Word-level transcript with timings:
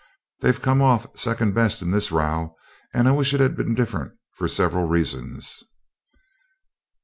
They've 0.39 0.59
come 0.59 0.81
off 0.81 1.15
second 1.15 1.53
best 1.53 1.83
in 1.83 1.91
this 1.91 2.11
row, 2.11 2.55
and 2.91 3.07
I 3.07 3.11
wish 3.11 3.35
it 3.35 3.39
had 3.39 3.55
been 3.55 3.75
different, 3.75 4.13
for 4.33 4.47
several 4.47 4.87
reasons.' 4.87 5.63